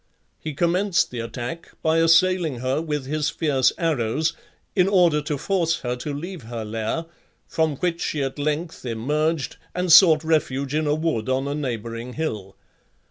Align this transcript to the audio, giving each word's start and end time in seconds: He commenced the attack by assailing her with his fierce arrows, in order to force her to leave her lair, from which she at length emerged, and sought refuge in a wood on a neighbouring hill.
He 0.39 0.55
commenced 0.55 1.11
the 1.11 1.19
attack 1.19 1.73
by 1.83 1.99
assailing 1.99 2.57
her 2.61 2.81
with 2.81 3.05
his 3.05 3.29
fierce 3.29 3.71
arrows, 3.77 4.33
in 4.75 4.87
order 4.87 5.21
to 5.21 5.37
force 5.37 5.81
her 5.81 5.95
to 5.97 6.11
leave 6.11 6.41
her 6.41 6.65
lair, 6.65 7.05
from 7.47 7.75
which 7.75 8.01
she 8.01 8.23
at 8.23 8.39
length 8.39 8.83
emerged, 8.83 9.57
and 9.75 9.91
sought 9.91 10.23
refuge 10.23 10.73
in 10.73 10.87
a 10.87 10.95
wood 10.95 11.29
on 11.29 11.47
a 11.47 11.53
neighbouring 11.53 12.13
hill. 12.13 12.55